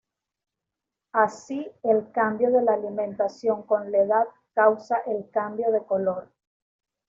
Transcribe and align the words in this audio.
Así 1.13 1.71
el 1.83 2.11
cambio 2.11 2.49
de 2.49 2.63
la 2.63 2.73
alimentación 2.73 3.61
con 3.67 3.91
la 3.91 3.99
edad 3.99 4.25
causa 4.55 4.97
el 5.05 5.29
cambio 5.29 5.71
de 5.71 5.85
color. 5.85 6.31